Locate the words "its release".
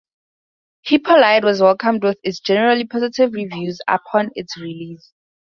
4.33-5.11